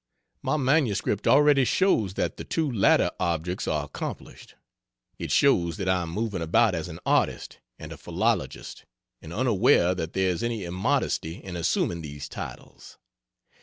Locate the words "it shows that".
5.19-5.87